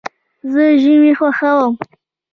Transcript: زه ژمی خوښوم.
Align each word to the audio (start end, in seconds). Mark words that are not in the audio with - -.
زه 0.51 0.63
ژمی 0.81 1.13
خوښوم. 1.19 1.73